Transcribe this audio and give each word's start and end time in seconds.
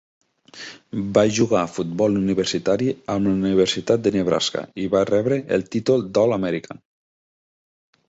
Va 1.17 1.23
jugar 1.39 1.59
a 1.65 1.69
futbol 1.73 2.17
universitari 2.21 2.89
amb 3.17 3.29
la 3.31 3.35
universitat 3.35 4.09
de 4.09 4.15
Nebraska 4.19 4.67
i 4.87 4.89
va 4.97 5.07
rebre 5.15 5.41
el 5.59 5.71
títol 5.77 6.07
d'All-American. 6.19 6.87